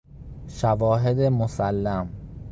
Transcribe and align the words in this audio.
شواهد 0.47 1.19
مسلم 1.21 2.09